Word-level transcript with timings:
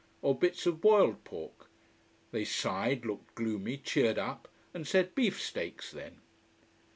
Or 0.23 0.33
bits 0.35 0.65
of 0.65 0.81
boiled 0.81 1.23
pork. 1.23 1.69
They 2.31 2.43
sighed, 2.43 3.05
looked 3.05 3.35
gloomy, 3.35 3.77
cheered 3.77 4.17
up, 4.17 4.47
and 4.73 4.87
said 4.87 5.13
beef 5.13 5.39
steaks, 5.39 5.91
then. 5.91 6.21